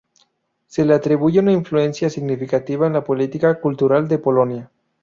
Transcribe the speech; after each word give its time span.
Se 0.65 0.83
le 0.83 0.95
atribuye 0.95 1.41
una 1.41 1.51
influencia 1.51 2.09
significativa 2.09 2.87
en 2.87 2.93
la 2.93 3.03
política 3.03 3.59
cultural 3.61 4.07
de 4.07 4.17
Polonia. 4.17 4.71